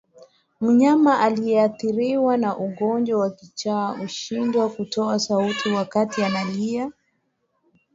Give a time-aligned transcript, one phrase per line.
[0.61, 6.91] Mnyama aliyeathirika na ugonjwa wa kichaa hushindwa kutoa sauti wakati analia